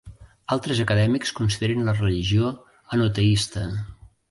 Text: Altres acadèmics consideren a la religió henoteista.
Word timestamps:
Altres 0.53 0.79
acadèmics 0.85 1.33
consideren 1.41 1.85
a 1.85 1.87
la 1.91 1.95
religió 1.99 2.51
henoteista. 2.95 3.71